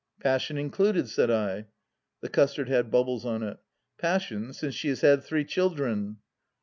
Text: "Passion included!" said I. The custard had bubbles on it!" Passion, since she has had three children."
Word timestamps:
"Passion 0.19 0.57
included!" 0.57 1.09
said 1.09 1.29
I. 1.29 1.67
The 2.21 2.29
custard 2.29 2.69
had 2.69 2.89
bubbles 2.89 3.23
on 3.23 3.43
it!" 3.43 3.57
Passion, 4.01 4.51
since 4.51 4.73
she 4.73 4.89
has 4.89 5.01
had 5.01 5.23
three 5.23 5.45
children." 5.45 6.17